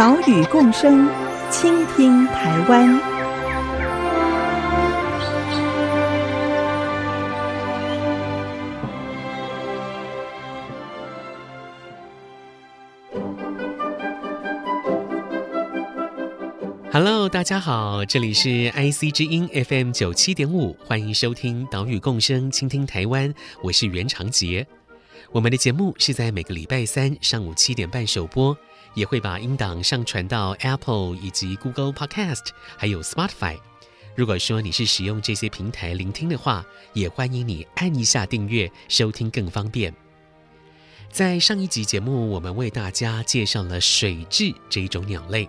[0.00, 1.06] 岛屿共生，
[1.50, 2.98] 倾听台湾。
[16.90, 23.34] Hello，大家好，这里是 IC 之音 FM 九七点五，欢迎收听岛屿共生，倾听台湾。
[23.62, 24.66] 我是袁长杰。
[25.30, 28.56] 我们的节目是在每个礼拜三上午七点半首播。
[28.94, 33.58] 也会把音档上传到 Apple 以及 Google Podcast，还有 Spotify。
[34.16, 39.94] 如果说你是使用这些平台聆听的话，也欢迎你按一下订阅，收听更方便。
[41.10, 45.48] 在上一集节目，我们为大家介绍了水雉这一种鸟类。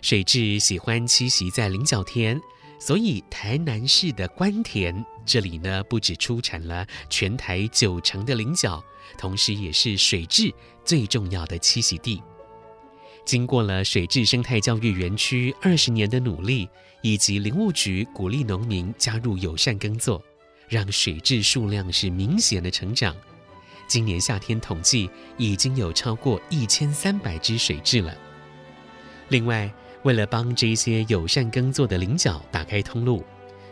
[0.00, 2.40] 水雉喜欢栖息在菱角田，
[2.80, 8.82] 所以台南市的关田这里呢，不只出产了全台九成的菱角，
[9.16, 10.52] 同时也是水雉
[10.84, 12.20] 最重要的栖息地。
[13.24, 16.68] 经过了水质生态教育园区二十年的努力，
[17.00, 20.22] 以及林务局鼓励农民加入友善耕作，
[20.68, 23.14] 让水质数量是明显的成长。
[23.86, 28.14] 今年夏天统计已经有超过一千三百只水雉了。
[29.28, 33.24] 另外，为了帮这些友善耕作的菱角打开通路，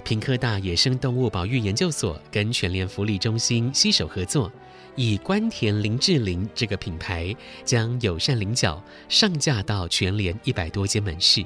[0.05, 4.51] 屏科大野生动物保育研究所跟全联福利中心携手合作。
[4.97, 11.45] 以官田林志玲这个品牌，将友善菱角上架到全联一百多间门市。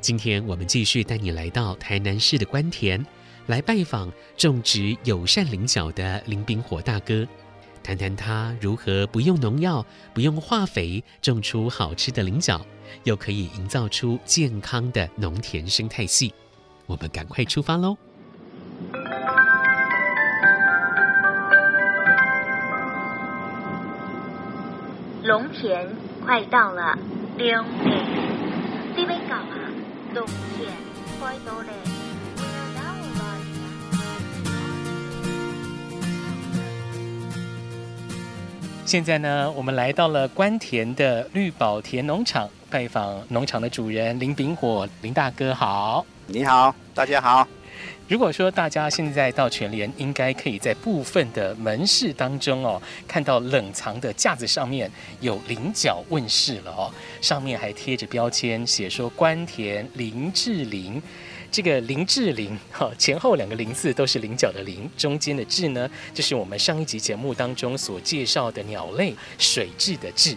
[0.00, 3.04] 今天我们继续带你来到台南市的官田，
[3.46, 7.26] 来拜访种植友善菱角的林炳火大哥，
[7.82, 12.64] 谈谈他如何不用农药、不用化肥种出好吃的菱角，
[13.04, 16.32] 又可以营造出健康的农田生态系。
[16.86, 17.96] 我们赶快出发喽！
[25.30, 25.86] 农田
[26.26, 26.98] 快到了，
[27.38, 28.04] 两点，
[28.96, 29.70] 这边搞啊，
[30.12, 30.68] 农田
[31.20, 31.66] 快到了。
[38.84, 46.04] 现在呢，我们来到了关田的绿宝田农场，拜访农场的主人林炳火，林大哥好。
[46.26, 47.46] 你好，大家好。
[48.10, 54.90] 如果说大家现在到全联，应该可以在部分的门市当中哦，看到冷藏的架子上面
[55.20, 61.00] 有菱角问世了哦，上面还贴着标签，写说官田林志玲。
[61.52, 70.34] 这个林志玲哈，前后两个林字都是菱角的菱，中间的志呢，就是我们上一集节目当中所介绍的鸟类水雉的雉。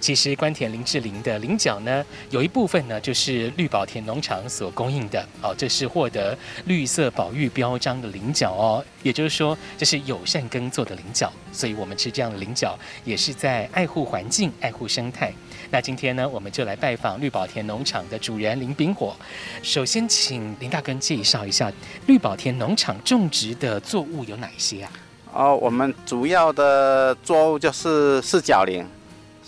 [0.00, 6.36] 其实关田林志玲的菱角呢，有一部分呢就是绿宝田农场所供应的哦，这是获得
[6.66, 15.32] 绿色保育标章的菱角哦，也就是说这是友善耕作的菱角，所以我们吃这样的菱角也是在爱护环境、爱护生态。
[15.70, 19.16] 那今天呢，我们就来拜访绿宝田农场的主人林炳火。
[19.62, 21.72] 首先，请林大哥介绍一下
[22.06, 24.92] 绿宝田农场种植的作物有哪些啊？
[25.32, 28.86] 哦，我们主要的作物就是四角菱。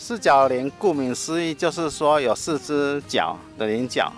[0.01, 4.11] 四角菱顾名思义，就是说有四只角的菱角，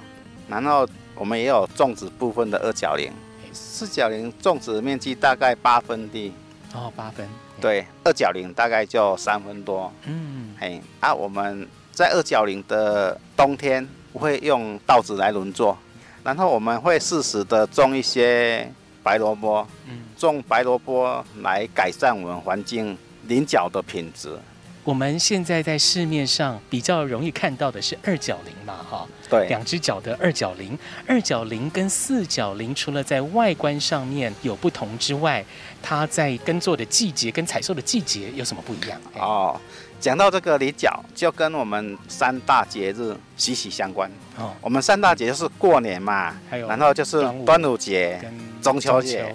[0.46, 3.10] 然后我们也有种植部分的二角菱。
[3.50, 6.34] 四角菱种植面积大概八分地，
[6.74, 7.26] 哦，八分。
[7.58, 9.90] 对，二角菱大概就三分多。
[10.04, 15.76] 嗯，哎，啊，我们在二角菱的冬天不会用稻子来轮作，
[16.22, 18.70] 然后我们会适时的种一些
[19.02, 24.38] 白萝卜，嗯，种白萝卜来改善我们环境菱角的品质。
[24.82, 30.76] 我们现在在市面上比较容易看到的是二角菱嘛，哈，对，两只脚的二角菱。
[31.06, 35.44] 二角菱跟四角菱除了在外观上面有不同之外，
[35.82, 38.98] 它在耕作的季节跟采收的季节有什么不一样？
[39.18, 39.60] 哦，
[40.00, 44.10] 讲到这个菱角，就跟我们三大节日息息相关。
[44.38, 49.34] 哦，我们三大节就是过年嘛，还有，然后就是端午节跟中秋节。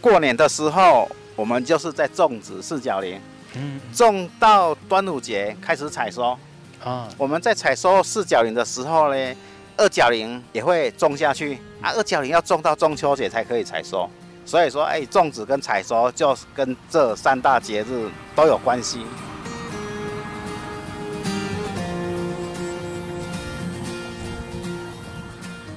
[0.00, 3.20] 过年的时候，我们就是在种植四角菱。
[3.54, 6.38] 嗯，种到端午节开始采收
[6.82, 7.08] 啊。
[7.18, 9.34] 我们在采收四角菱的时候呢，
[9.76, 11.90] 二角菱也会种下去啊。
[11.94, 14.08] 二角菱要种到中秋节才可以采收，
[14.44, 19.04] 所以说，哎，种植跟采收就跟这三大节日都有关系。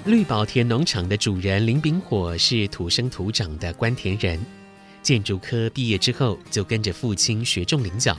[0.05, 4.39] 绿宝田农场的主人林炳火是土生土长的关田人，
[5.05, 8.17] 建筑科毕业之后就跟着父亲学种菱角。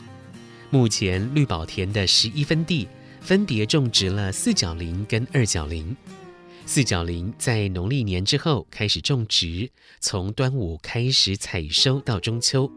[0.71, 2.87] 目前绿宝田的十一分地
[3.21, 5.97] 分别种植了四角菱跟二角菱。
[6.65, 9.69] 四角菱在农历年之后开始种植，
[9.99, 12.71] 从端午开始采收到中秋。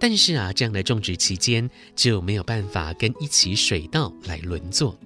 [0.00, 4.98] 但是啊，这样的种植期间就没有办法跟一起水稻来轮作。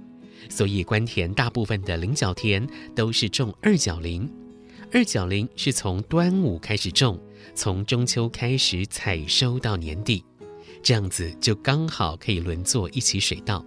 [0.48, 4.26] 所以，官田大部分的菱角田都是种二角菱。
[4.90, 7.18] 二角菱是从端午开始种，
[7.54, 10.24] 从中秋开始采收到年底，
[10.82, 13.64] 这样子就刚好可以轮作一起水稻。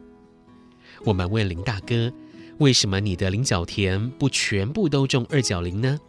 [1.04, 2.12] 我们问林大哥，
[2.58, 6.00] 为什么你的菱角田不全部都种二角菱呢？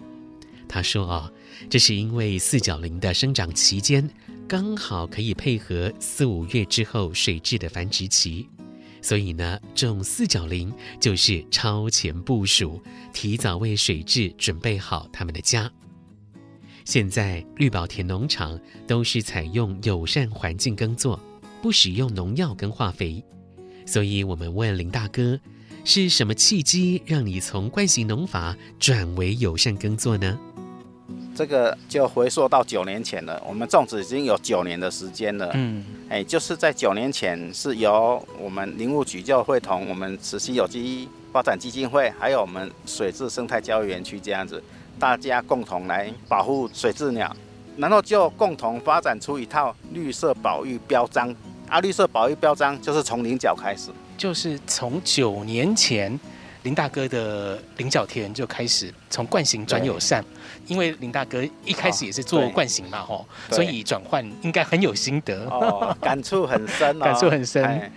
[0.68, 1.32] 他说：“哦，
[1.68, 4.08] 这是因为四角菱的生长期间
[4.48, 8.48] 刚好可以配合四五月之后水质的繁殖期。”
[9.02, 12.82] 所以呢，种四角菱就是超前部署，
[13.12, 15.70] 提早为水质准备好他们的家。
[16.86, 18.56] 现在绿宝田农场
[18.86, 21.18] 都是采用友善环境耕作，
[21.60, 23.20] 不使用农药跟化肥。
[23.84, 25.36] 所以我们问林大哥，
[25.84, 30.38] 是什么契机让你从惯性农法转为友善耕作呢？
[31.34, 35.50] 这个就回溯到九年前了，我们种植已经有九年的时间了。
[35.54, 44.62] 嗯，哎，就是在九年前，是由我们林务局就会同我们慈溪有机发展基金会，还有我们水质生态教育园区这样子，
[44.98, 47.34] 大家共同来保护水质鸟，
[47.76, 51.34] 然后就共同发展出一套绿色保育标章。
[51.68, 56.18] 啊，绿色保育标章就是从菱角开始，就是从九年前。
[56.62, 60.24] 林大哥的菱角田就开始从惯行转友善，
[60.66, 67.04] 因为林大哥一开始也是做惯行嘛，吼，所以转换应该很有心得，哦，感触很深，哦。
[67.06, 67.92] 感触很深。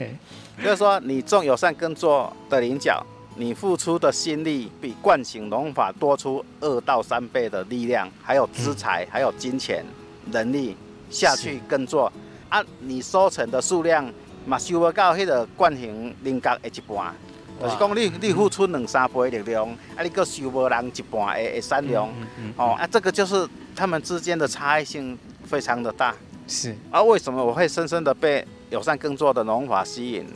[0.63, 3.03] 就是说，你种友善耕作的菱角，
[3.39, 9.81] 你付出的心力比惯性农法多出二到三倍的力量，还有资财，还有金钱、
[10.29, 10.75] 人力
[11.09, 12.11] 下去耕作，
[12.49, 14.05] 啊，你收成的数量
[14.45, 17.15] 嘛，收不到迄个惯行菱角的一半。
[17.61, 22.09] 就是讲你你付出两三倍的力量，啊，你个收无人一半的的产量，
[22.57, 26.13] 哦，啊，这个就是他们之间的差异性非常的大。
[26.45, 26.75] 是。
[26.91, 30.27] 啊，为什么我会深深的被友善耕作的农法吸引？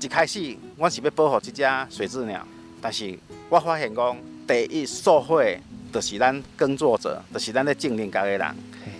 [0.00, 2.44] 一开始我是要保护这只水雉鸟，
[2.82, 3.16] 但是
[3.48, 5.56] 我发现讲第一受惠
[5.92, 8.56] 就是咱耕作者，就是咱咧种菱角的人，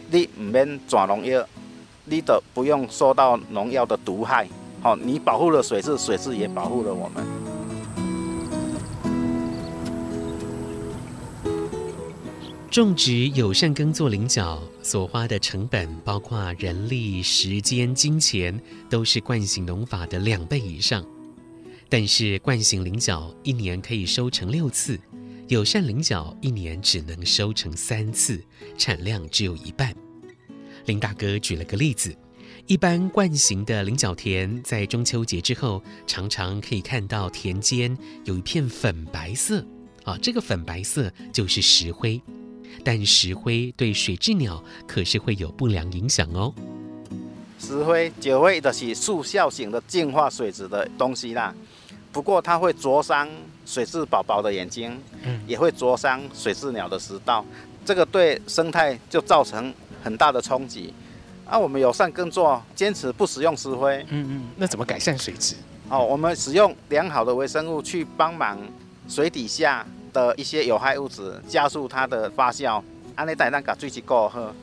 [0.09, 1.45] 你唔免转农药，
[2.05, 4.47] 你都不用受到农药的毒害，
[4.81, 7.27] 好，你保护了水质，水质也保护了我们。
[12.71, 18.59] 种植友善耕作菱角所花的成本，包括人力、时间、金钱，
[18.89, 21.05] 都是惯性农法的两倍以上。
[21.93, 24.99] 但是惯行菱角一年可以收成六次，
[25.49, 28.43] 友善菱角一年只能收成三次，
[28.79, 29.95] 产量只有一半。
[30.87, 32.17] 林大哥举了个例子：
[32.67, 37.95] 一般惯行的菱角田，在中秋节之后，常常可以看到田间
[38.25, 39.63] 有一片粉白色，
[40.05, 42.19] 啊，这个粉白色就是石灰。
[42.83, 46.55] 但石灰对水质鸟可是会有不良影响哦。
[47.59, 51.55] 石灰、石灰的是速效型的净化水质的东西啦，
[52.13, 53.29] 不过它会灼伤
[53.65, 57.45] 水雉宝宝的眼睛，嗯，也会灼伤水雉鸟的食道，
[57.85, 59.73] 这个对生态就造成
[60.05, 60.93] 很大的冲击。
[61.45, 65.57] 啊，我们友善耕作，坚持不使用石灰，嗯嗯，那怎么改善水质？
[65.89, 68.59] 哦，我们使用良好的微生物去帮忙
[69.09, 69.87] 水底下。
[70.13, 72.83] 的一些有害物质加速它的发酵，
[73.15, 74.55] 安尼带咱把水质够好。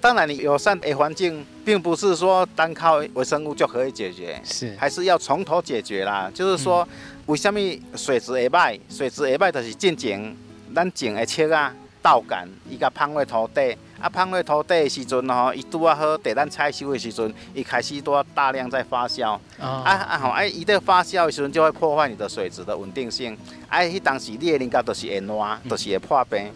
[0.00, 6.30] 当然，你友善的环境，并不是说单靠微生物就可以解决，是还是要从头解决啦。
[6.32, 6.86] 就是说，
[7.26, 7.58] 为什么
[7.96, 8.78] 水质会坏？
[8.88, 10.36] 水质会坏就是进前
[10.74, 13.76] 咱种的切啊、稻稈，伊甲放入土地。
[13.98, 19.38] 啊，放入土地的时阵吼，伊拄啊好，等咱采收的时阵，伊开始拄啊大量在发酵。
[19.58, 23.34] 哦、啊啊吼，啊伊在发酵的时阵就会破坏你的水质的稳定性。
[23.70, 26.52] 啊，迄当时你的菱角就是会烂，就是会破病。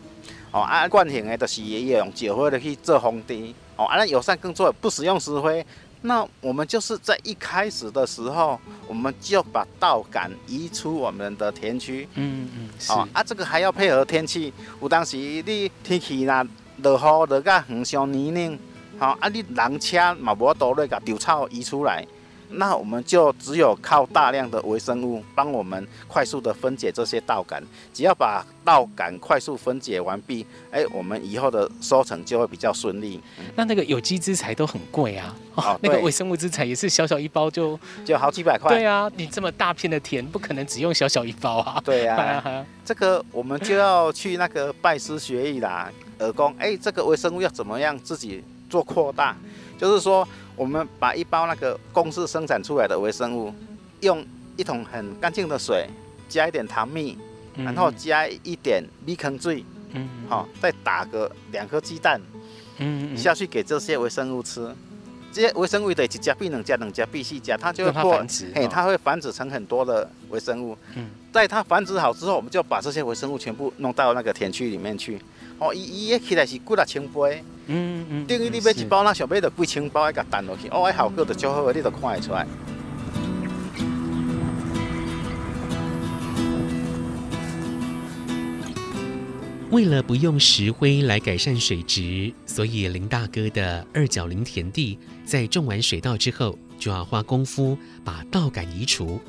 [0.53, 3.55] 哦，啊惯性的，就是也用石灰的去做封地。
[3.77, 5.65] 哦，啊，那友善耕作不使用石灰，
[6.03, 12.09] 那我们就是在一开始的时候，我们就把稻杆移出我们的田区。
[12.15, 12.69] 嗯嗯。
[12.89, 14.53] 哦，啊，这个还要配合天气。
[14.81, 16.47] 有当时你天气那。
[16.83, 18.59] 落雨落甲横上泥泞，
[18.99, 19.29] 吼啊！
[19.29, 22.03] 你人车嘛无多咧，甲稻草移出来，
[22.51, 27.63] 那我们就只有靠大量的微生物帮我们快速的分解这些稻杆。
[27.93, 33.21] 只要把稻杆快速分解完毕，哎，我们以后的收成就会比较顺利。
[33.55, 38.75] 那那个有机资材都很贵啊，哦， 那个微生物资材也是小小一包就就好几百块。
[38.75, 41.81] 对啊，你这么大片的田，不可能只用小小一包啊。
[41.85, 46.55] 对啊， 这个我们就要去那个拜师学艺啦，耳工。
[46.59, 49.37] 哎，这个微生物要怎么样自己做扩大？
[49.79, 50.27] 就是说。
[50.61, 53.51] 我们把一包那个公司生产出来的微生物，
[54.03, 54.23] 用
[54.59, 55.89] 一桶很干净的水，
[56.29, 57.17] 加一点糖蜜，
[57.57, 62.21] 然后加一点米糠水，嗯，好，再打个两颗鸡蛋，
[62.77, 64.71] 嗯，下去给这些微生物吃，
[65.33, 75.19] 这些微生物得一家必能加，能加必须加，它就会繁殖，嘿，它会繁殖成很多的微生物，嗯，在它繁殖好之后，我们就把这些微生物全部弄到那个田区里面去，
[75.61, 77.45] 哦，伊伊起来是几啊千杯。
[77.67, 82.45] 嗯嗯，等于你买一包，那想买就几千包，一个蛋落去，哦，效果就超好，你都看得出来。
[89.71, 99.21] 为了不用石灰来改善水质，所以林大哥的二角林田地在种完水稻之后，就要花功夫把稻杆移除。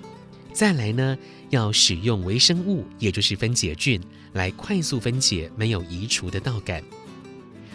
[0.51, 1.15] 再来呢，
[1.51, 4.01] 要使用微生物，也就是分解菌，
[4.33, 6.83] 来快速分解没有移除的稻杆。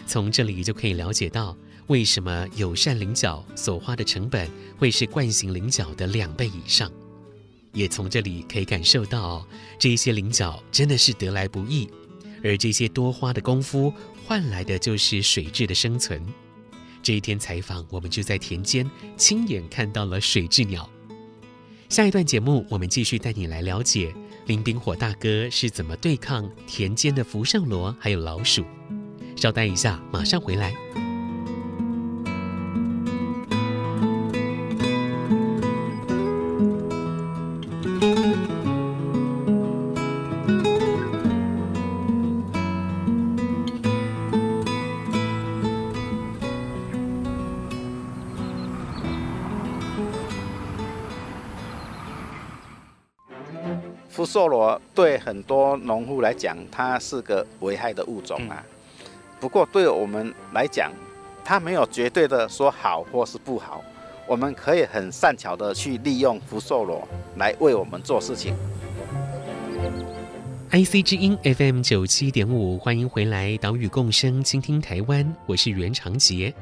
[0.05, 1.55] 从这里就可以了解到，
[1.87, 6.91] 为什么友善菱角所花的成本会是惯性菱角的两倍以上。
[7.73, 9.45] 也从这里可以感受到，
[9.77, 11.87] 这些菱角真的是得来不易，
[12.43, 13.93] 而这些多花的功夫
[14.25, 16.25] 换来的就是水质的生存。
[17.03, 20.89] 这一天采访，我们就在田间亲眼看到了水质鸟。
[21.89, 24.13] 下一段节目，我们继续带你来了解
[24.47, 28.63] 林丙火大哥是怎么对抗田间的福寿螺还有老鼠。
[29.35, 30.73] 稍待一下，马上回来。
[55.27, 58.63] 很多农户来讲，它是个危害的物种啊。
[58.65, 58.73] 嗯
[59.41, 60.89] 不过，对我们来讲，
[61.43, 63.83] 它没有绝对的说好或是不好。
[64.25, 67.05] 我们可以很善巧的去利用福寿螺
[67.35, 68.55] 来为我们做事情。
[70.71, 76.53] IC 之音 FM 九七点五，欢迎回来，岛屿共生，倾听台湾，我是袁长杰。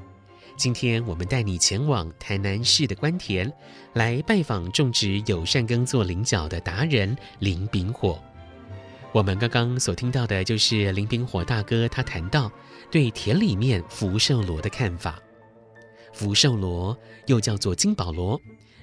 [0.57, 3.51] 今天我们带你前往台南市的关田，
[3.93, 8.19] 来拜访种植友善耕作菱角的达人林炳火。
[9.15, 12.51] 我们刚刚所听到的就是林炳火大哥，他谈到
[12.91, 15.17] 对田里面福寿螺的看法。
[16.11, 18.37] 福寿螺又叫做金宝螺，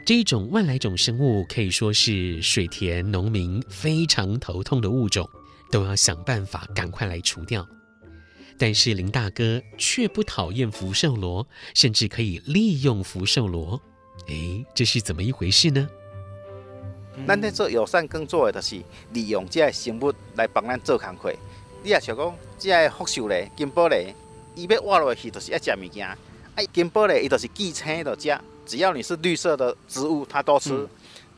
[0.06, 5.28] 这一种外来种生物可以说是水田农民非常头痛的物种，
[5.70, 7.68] 都要想办法赶快来除掉。
[8.56, 13.78] 但是林大哥却不讨厌福寿螺，甚至可以利用福寿螺。
[14.28, 15.86] 诶，这是怎么一回事呢？
[17.26, 21.32] 咱在做友善耕作的，就是利用这个生物来帮咱做工课。
[21.82, 23.98] 你也想讲，这个福寿螺、金宝螺，
[24.54, 26.08] 伊要活落去，就是要食物件。
[26.54, 30.72] 哎，金宝螺伊就是寄生的食，只要你是绿色的植物，它都吃。
[30.72, 30.88] 嗯、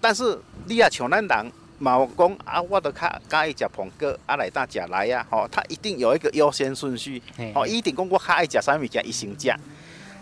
[0.01, 7.21] 但是你也像咱人，嘛讲啊，我都较介意食苹果，啊来搭食来呀，吼，它一定有一个优先顺序。
[7.55, 9.51] 哦，一定讲我较爱食啥物件，伊先食。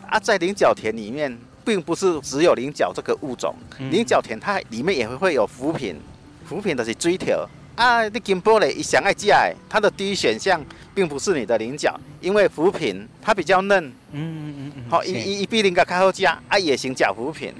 [0.08, 1.38] 啊，在菱角田里面。
[1.64, 3.54] 并不是只有菱角这个物种，
[3.90, 6.00] 菱角田它里面也会有浮萍，
[6.46, 7.48] 浮萍的是水条。
[7.76, 8.06] 啊。
[8.08, 9.32] 你金宝螺一想爱食，
[9.68, 10.62] 它的第一选项
[10.94, 17.52] 并不是你的菱角，因为浮萍它比较嫩，嗯嗯嗯，好，一一一比菱角较好食，啊也行食浮萍，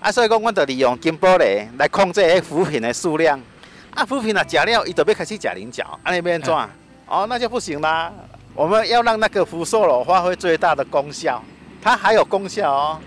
[0.00, 1.46] 啊所以讲我就利用金宝螺
[1.78, 3.40] 来控制迄浮萍的数量，
[3.94, 6.52] 啊浮萍啊食了，伊就要开始食菱角，啊那边怎？
[7.06, 8.12] 哦那就不行啦，
[8.54, 11.42] 我们要让那个福寿螺发挥最大的功效，
[11.82, 13.00] 它还有功效哦。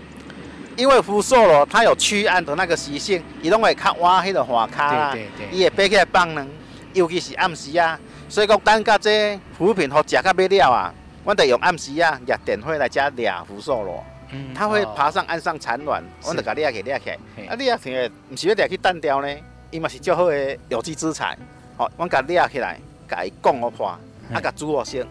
[0.76, 5.16] 因为福寿螺它有驱暗的那个习性，伊拢会较晚迄个花卡啦，
[5.52, 6.48] 伊会爬起来放卵，
[6.92, 7.98] 尤其是暗时啊。
[8.28, 10.92] 所以讲，等甲这浮萍好食到尾了啊，
[11.24, 14.04] 阮得用暗时啊，热电火来加抓福寿螺。
[14.30, 17.10] 嗯，它会爬上岸上产卵，阮得甲抓起抓起。
[17.46, 19.28] 啊，掠起来唔是要掠去弹掉呢，
[19.70, 21.38] 伊嘛是较好的有机资产。
[21.76, 25.06] 好，阮甲抓起来，甲伊讲互破，啊，甲煮好先。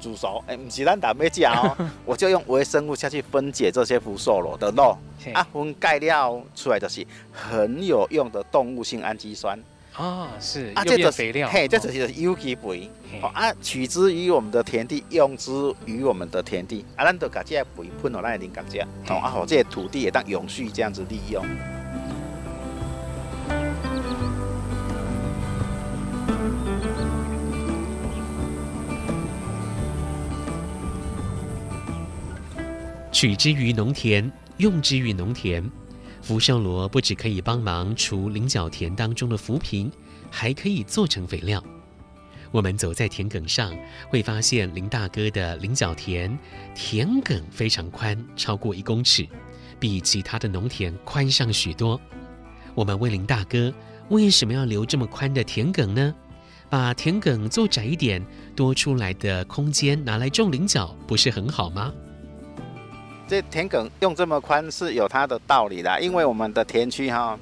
[0.00, 4.96] 煮熟，哎、欸，不是咱打没讲哦， 我就用微生物下去分解这些福寿螺的肉，
[5.32, 9.58] 啊，分解料出来就是很有用的动物性氨基酸。
[9.94, 12.90] 啊，是啊，这个肥料，嘿，这就是有机肥，
[13.22, 15.50] 哦啊，取之于我们的田地，用之
[15.86, 21.42] 于我们的田地，啊，咱就把这个肥喷到咱的林角这，哦啊，好，这些土地也当永续这样子利用。
[33.16, 35.64] 取之于农田，用之于农田。
[36.20, 39.90] 福寿螺不只可以帮忙除菱角田当中的浮萍，
[40.30, 41.64] 还可以做成肥料。
[42.50, 43.74] 我们走在田埂上，
[44.10, 46.38] 会发现林大哥的菱角田
[46.74, 49.26] 田埂非常宽，超过一公尺，
[49.80, 51.98] 比其他的农田宽上许多。
[52.74, 53.72] 我们问林大哥，
[54.10, 56.14] 为什么要留这么宽的田埂呢？
[56.68, 58.22] 把田埂做窄一点，
[58.54, 61.90] 多出来的空间拿来种菱角，不是很好吗？
[63.28, 67.36] 这田埂用这么宽是有它的道理的，因为我们的田区哈，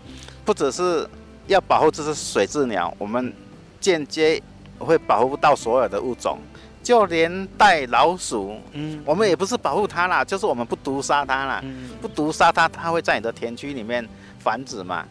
[0.44, 1.06] 不只是
[1.46, 3.32] 要保护这只水雉鸟，我们
[3.80, 4.42] 间接
[4.78, 6.38] 会保护到所有的物种，
[6.82, 11.62] 就连带老鼠，嗯，我们也不是保护它啦，就是我们不毒杀它啦，
[12.00, 15.04] 不毒杀它，它会在你的田区里面繁殖嘛，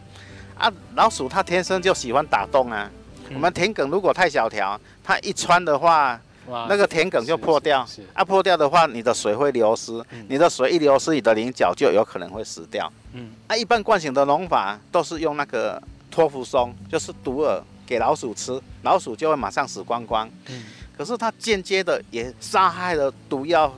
[0.58, 2.90] 啊，老鼠它天生就喜欢打洞啊，
[3.32, 6.20] 我们田埂如果太小条，它一穿的话。
[6.46, 12.90] 那个田埂就破掉，啊，破掉的话，你的水会流失，嗯、你的水一流失，你的菱角就有可能会死掉。
[13.12, 20.28] 嗯，啊，一般惯性的农法都是用那个托福松，就是毒饵给老鼠吃，老鼠就会马上死光光。
[20.48, 20.64] 嗯，
[20.96, 23.72] 可是它间接的也杀害了毒药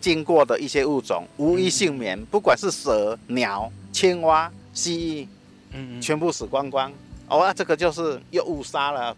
[0.00, 5.28] 经过的一些物种，无一幸免，不管是蛇、鸟、青蛙、蜥蜴，
[5.72, 6.90] 嗯，全部死光光。
[7.28, 9.16] 哦，那这个就是又误杀了。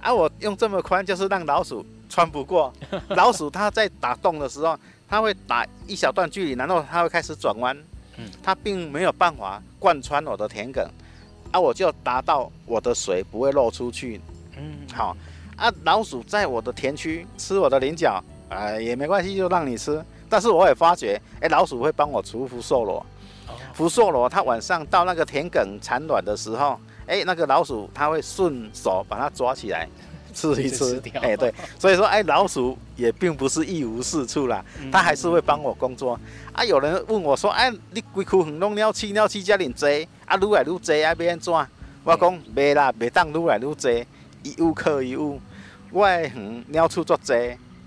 [0.00, 1.84] 啊，我用这么宽，就是让老鼠。
[2.08, 2.72] 穿不过
[3.10, 7.76] 老鼠，它在打洞的时候，它会打一小段距离，然后它会开始转弯。
[8.16, 10.86] 嗯，它并没有办法贯穿我的田埂，
[11.52, 14.20] 啊，我就达到我的水不会漏出去。
[14.56, 15.16] 嗯，好，
[15.56, 20.04] 啊，老鼠在我的田区吃我的菱角，啊，也没关系，就让你吃。
[20.28, 23.04] 但是我也发觉，哎，老鼠会帮我除福寿螺。
[23.72, 29.88] 福寿螺它晚上到那个田埂产卵的时候，哎，那个老鼠它会顺手把它抓起来。
[30.34, 36.18] 吃一吃，哎，对，所以说，哎，老鼠也并不是一无是处啦，它还是会帮我工作。
[36.52, 39.86] 啊，有人问我说，哎，你规区很多鸟鼠，鸟鼠这么多，
[40.26, 41.52] 啊，愈来愈多，啊，要安怎？
[42.04, 43.90] 我讲，袂啦，袂当愈来愈多，
[44.42, 45.40] 一物克一物。
[45.90, 47.34] 我的园鸟鼠足多，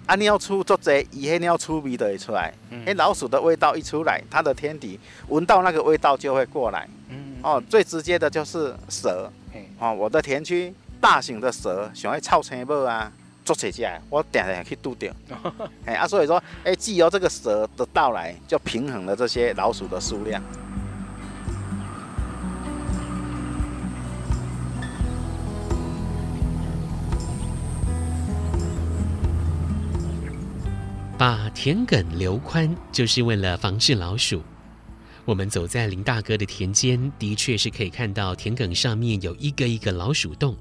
[0.05, 2.53] 啊，鸟鼠足多，伊迄鸟鼠味就会出来。
[2.85, 6.87] 哎，老鼠的味道一出来，它的天敌闻到那个味道就会过来。
[7.43, 9.31] 哦，最直接的就是蛇。
[9.79, 10.73] 哦，我的田区。
[11.01, 13.11] 大型的蛇想要臭青帽啊，
[13.43, 15.11] 捉起来，我定定去堵掉。
[15.83, 20.41] 哎啊，所以说，哎，借由这个蛇的到来，就平衡了这些老鼠的数量。
[31.17, 34.41] 把田埂留宽，就是为了防治老鼠。
[35.25, 40.55] 我们走在林大哥的田间，的确是可以看到田埂上面有一个一个老鼠洞。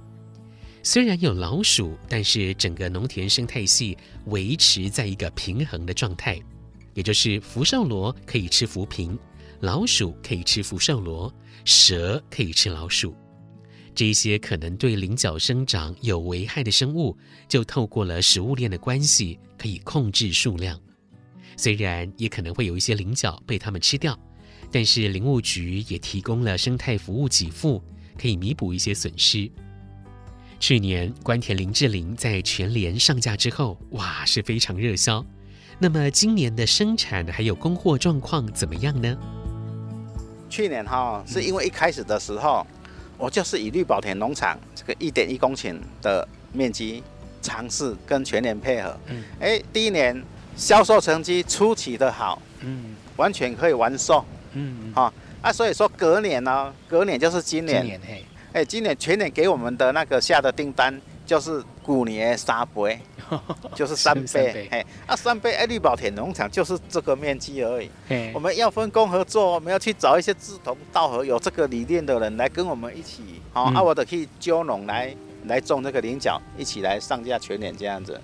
[0.83, 6.41] 虽然有老鼠，但是整个农田生态系维持在一个平衡的状态，
[6.95, 9.19] 也就是福寿螺可以吃浮萍，
[9.61, 11.33] 老鼠可以吃福寿螺，
[11.67, 13.15] 蛇可以吃老鼠。
[13.95, 17.15] 这些可能对菱角生长有危害的生物，
[17.47, 20.81] 就透过了食物链的关系，可以控制数量。
[21.57, 24.19] 虽然也可能会有一些菱角被它们吃掉，
[24.73, 27.83] 但是林务局也提供了生态服务给付，
[28.17, 29.51] 可以弥补一些损失。
[30.61, 35.25] 去年关田林志玲在全联上架之后，哇，是非常热销。
[35.79, 39.17] 那么今年的生产还有供货状况怎么样呢？
[40.51, 42.67] 去年哈，是因为一开始的时候，
[43.17, 47.03] 我就是以绿宝田农场这个一点一公顷的面积
[47.41, 48.95] 尝试跟全联配合。
[49.07, 50.23] 嗯，哎，第一年
[50.57, 54.23] 销售成绩出奇的好，嗯，完全可以完售。
[54.53, 57.81] 嗯，哈啊，所以说隔年呢，隔年就是今年。
[57.81, 58.25] 今年嘿。
[58.53, 62.99] 哎，今年全年给我们的那个下的订单就是古年三倍，
[63.77, 64.69] 就是三倍。
[64.73, 67.89] 哎，啊三倍，哎，绿宝田农场就是这个面积而已。
[68.35, 73.41] 我们要分工合作，我们要去找一些志同道合、有这个理念的人来跟我们一起。
[73.53, 78.21] 好、嗯，啊，我的可以蕉农来来种这个菱角，一起来上架全年这样子。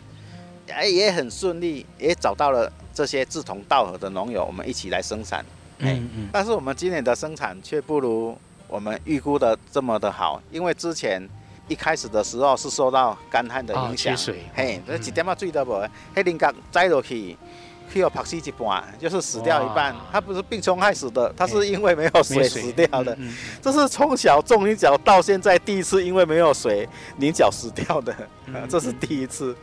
[0.69, 5.47] 哎，也很顺利，也找到了这些志同道合的农友，我们一起来生产。
[5.79, 6.29] 嗯嗯。
[6.33, 8.37] 但是我们今年的生产却不如。
[8.69, 11.23] 我们预估的这么的好，因为之前
[11.69, 17.37] 一开始的时候是受到干旱的影响，哦、缺水，嘿，那几点嘛水都无，嘿，菱角栽落去，
[17.93, 19.95] 去了跑死一半，就是死掉一半。
[20.13, 23.13] 他不是病虫害死的，他是因为没有水死掉的。
[23.15, 28.15] 嗯嗯、这是从小种菱角到现在第一次因为没有水，菱角死掉的，
[28.69, 29.57] 这是第一次。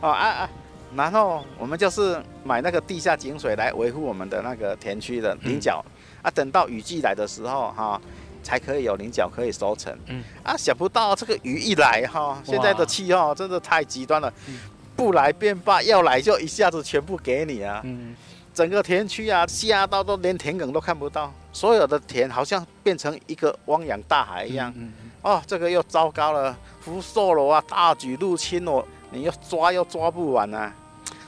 [0.00, 0.50] 啊啊啊！
[0.96, 5.82] 然后我们就是买那个地下井水来维护我们的那个田区的菱角。
[5.86, 8.00] 嗯、啊，等到雨季来的时候，哈，
[8.42, 9.96] 才可以有菱角可以收成。
[10.06, 10.22] 嗯。
[10.42, 14.32] 啊，想不到这个鱼一来，哈，现在的气候真的太极端了。
[14.48, 14.58] 嗯
[14.94, 17.80] 不来便罢，要来就一下子全部给你啊！
[17.82, 18.14] 嗯，
[18.52, 24.72] 整个田区啊，下到都连田埂都看不到，所有的田好像变成一个汪洋大海一样。
[24.76, 30.70] 嗯，哦，这个又糟糕了，福寿螺啊大举入侵哦，你又抓又抓不完啊！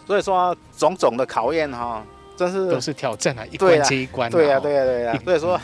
[0.06, 2.02] 所以说种种的考验哈、哦，
[2.36, 4.30] 真是都是挑战啊，一关接一关、啊。
[4.30, 5.20] 对呀、啊，对呀、啊，对呀、啊。
[5.24, 5.60] 所以说，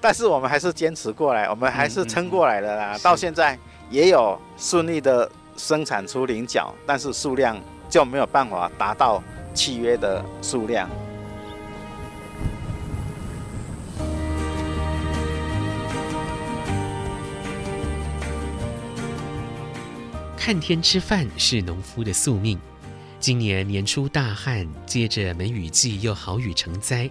[0.00, 2.92] 但是我们还是坚持过来，我们还是撑过来的啦。
[2.92, 3.58] 嗯嗯嗯到现在
[3.90, 5.30] 也有顺利的。
[5.60, 9.20] 生产出菱角，但是数量就没有办法达到
[9.52, 10.88] 契约的数量。
[20.36, 22.56] 看天吃饭是农夫的宿命。
[23.18, 27.10] 今年年初大旱，接着梅雨季又好雨成灾，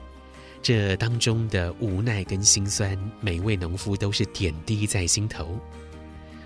[0.67, 5.57] 这当中的无奈跟辛酸，每位农夫都是点滴在心头。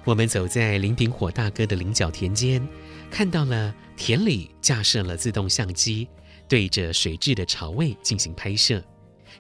[0.04, 2.62] 我们走在林炳火大哥的菱角田间，
[3.10, 6.08] 看到了田里架设了自动相机，
[6.48, 8.80] 对着水雉的巢位进行拍摄，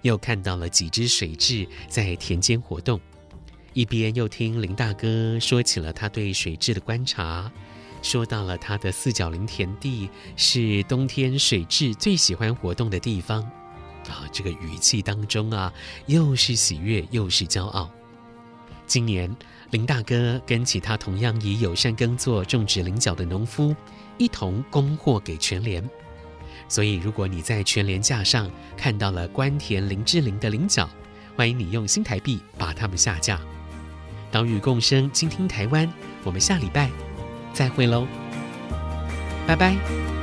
[0.01, 2.99] 又看到了几只水雉在田间活动，
[3.73, 7.51] 一边又听林大哥说起了他对水雉的观察，
[8.01, 13.47] 说到了他的四角林田地是冬天水雉最喜欢活动的地方，
[14.09, 15.71] 啊，这个语气当中啊，
[16.05, 17.89] 又是喜悦又是骄傲。
[18.87, 19.35] 今年。
[19.71, 23.73] 林大哥跟其他同样以友善耕作种植菱角的农夫
[24.17, 25.81] 一同供货给全联，
[26.67, 30.89] 所以如果你在全联架上看到了关田林志玲的菱角，
[31.37, 33.39] 欢迎你用新台币把它们下架。
[34.29, 35.89] 岛屿共生，倾听台湾，
[36.25, 36.91] 我们下礼拜
[37.53, 38.05] 再会喽，
[39.47, 40.20] 拜拜。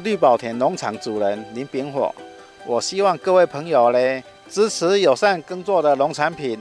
[0.00, 2.14] 绿宝田农场主人林炳火，
[2.66, 6.58] 我希望各位朋友嘞支持友善耕作的农产品，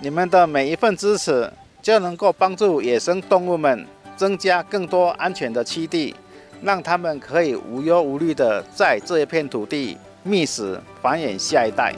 [0.00, 6.14] 你们的每一份支持就能够帮助野生动物们增加更多安全的栖地，
[6.62, 11.94] 让他们可以无忧无虑的在这一片土地觅食繁衍下一代。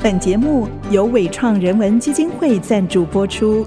[0.00, 3.66] 本节目由伟创人文基金会赞助播出。